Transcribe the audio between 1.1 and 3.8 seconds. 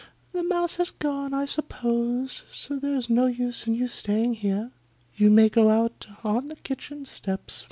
I suppose, so there's no use in